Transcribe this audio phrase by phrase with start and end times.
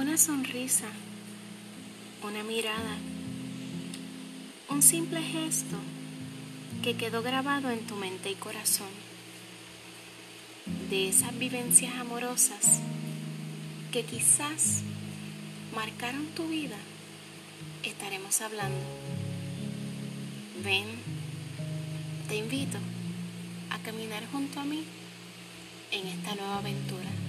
[0.00, 0.86] una sonrisa,
[2.22, 2.96] una mirada,
[4.70, 5.76] un simple gesto
[6.82, 8.88] que quedó grabado en tu mente y corazón.
[10.88, 12.80] De esas vivencias amorosas
[13.92, 14.80] que quizás
[15.74, 16.78] marcaron tu vida,
[17.82, 18.82] estaremos hablando.
[20.64, 20.86] Ven,
[22.26, 22.78] te invito
[23.68, 24.82] a caminar junto a mí
[25.90, 27.19] en esta nueva aventura.